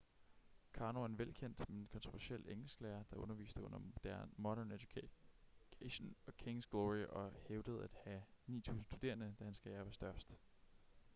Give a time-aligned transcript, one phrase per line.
[0.73, 3.79] karno er en velkendt men kontroversiel engelsklærer der underviste under
[4.37, 9.91] modern education og king's glory og hævdede at have 9.000 studerende da hans karriere var
[9.91, 10.31] størst